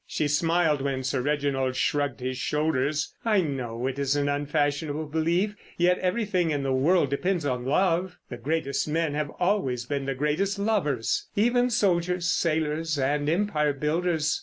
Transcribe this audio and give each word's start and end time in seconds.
She 0.07 0.27
smiled 0.27 0.81
when 0.81 1.03
Sir 1.03 1.21
Reginald 1.21 1.75
shrugged 1.75 2.21
his 2.21 2.35
shoulders. 2.37 3.13
"I 3.23 3.41
know 3.41 3.85
it's 3.85 4.15
an 4.15 4.27
unfashionable 4.29 5.05
belief, 5.05 5.53
yet 5.77 5.99
everything 5.99 6.49
in 6.49 6.63
the 6.63 6.73
world 6.73 7.11
depends 7.11 7.45
on 7.45 7.65
love. 7.67 8.17
The 8.29 8.37
greatest 8.37 8.87
men 8.87 9.13
have 9.13 9.29
always 9.39 9.85
been 9.85 10.05
the 10.07 10.15
greatest 10.15 10.57
lovers; 10.57 11.27
even 11.35 11.69
soldiers, 11.69 12.25
sailors, 12.25 12.97
and 12.97 13.29
Empire 13.29 13.73
builders. 13.73 14.39